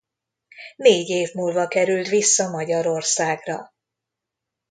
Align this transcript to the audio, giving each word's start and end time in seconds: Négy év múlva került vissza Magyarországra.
Négy 0.75 1.09
év 1.09 1.33
múlva 1.33 1.67
került 1.67 2.07
vissza 2.07 2.49
Magyarországra. 2.49 3.73